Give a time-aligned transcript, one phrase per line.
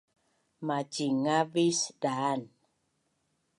[0.67, 2.41] Macingavis daan